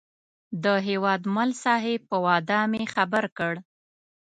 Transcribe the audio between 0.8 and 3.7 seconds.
هیوادمل صاحب په وعده مې خبر کړ.